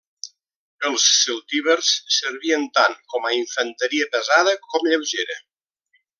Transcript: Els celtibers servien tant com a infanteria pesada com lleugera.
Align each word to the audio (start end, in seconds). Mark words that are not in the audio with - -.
Els 0.87 1.03
celtibers 1.17 1.91
servien 2.15 2.65
tant 2.79 2.97
com 3.15 3.29
a 3.29 3.35
infanteria 3.41 4.09
pesada 4.17 4.57
com 4.73 4.89
lleugera. 4.93 5.39